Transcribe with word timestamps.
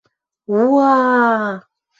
У-уа-а-а... 0.59 1.55